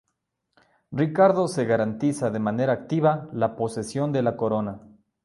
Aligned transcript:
Ricardo 0.91 1.47
se 1.47 1.63
garantiza 1.65 2.31
de 2.31 2.39
manera 2.39 2.73
activa 2.73 3.29
la 3.33 3.55
posesión 3.55 4.11
de 4.11 4.23
la 4.23 4.35
corona. 4.35 4.79